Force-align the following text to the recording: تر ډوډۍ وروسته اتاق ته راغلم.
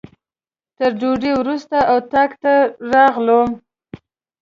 تر 0.77 0.89
ډوډۍ 0.99 1.31
وروسته 1.39 1.77
اتاق 1.95 2.31
ته 2.43 2.53
راغلم. 2.91 3.49